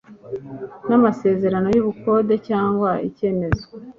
n 0.87 0.89
amasezerano 0.97 1.67
y 1.75 1.79
ubukode 1.81 2.33
cyangwa 2.47 2.89
icyemezo 3.07 3.65